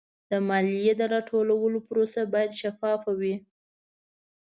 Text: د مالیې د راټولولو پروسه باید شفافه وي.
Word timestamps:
د 0.29 0.31
مالیې 0.47 0.93
د 0.97 1.01
راټولولو 1.13 1.77
پروسه 1.87 2.21
باید 2.33 2.57
شفافه 2.61 3.11
وي. 3.19 3.35